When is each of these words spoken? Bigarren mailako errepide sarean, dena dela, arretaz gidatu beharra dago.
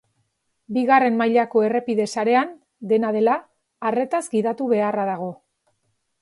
Bigarren 0.77 1.19
mailako 1.19 1.61
errepide 1.67 2.07
sarean, 2.21 2.55
dena 2.93 3.11
dela, 3.19 3.37
arretaz 3.91 4.23
gidatu 4.33 4.71
beharra 4.73 5.07
dago. 5.13 5.31